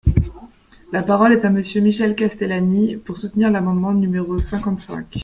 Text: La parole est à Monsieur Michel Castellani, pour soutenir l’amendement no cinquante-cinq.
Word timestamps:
La 0.91 1.03
parole 1.03 1.31
est 1.31 1.45
à 1.45 1.51
Monsieur 1.51 1.79
Michel 1.79 2.15
Castellani, 2.15 2.97
pour 2.97 3.19
soutenir 3.19 3.51
l’amendement 3.51 3.93
no 3.93 4.39
cinquante-cinq. 4.39 5.19